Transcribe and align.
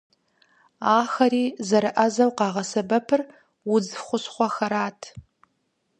Абыхэми 0.91 1.43
зэрыӏэзэу 1.67 2.31
къагъэсэбэпыр 2.37 3.21
удз 3.73 3.89
хущхъуэхэрат. 4.03 5.01